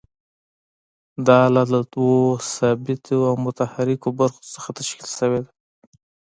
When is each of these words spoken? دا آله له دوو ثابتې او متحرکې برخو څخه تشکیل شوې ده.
دا 1.25 1.35
آله 1.47 1.63
له 1.73 1.79
دوو 1.93 2.15
ثابتې 2.55 3.15
او 3.27 3.35
متحرکې 3.45 4.09
برخو 4.19 4.41
څخه 4.53 4.69
تشکیل 4.79 5.07
شوې 5.17 5.39
ده. 5.45 5.51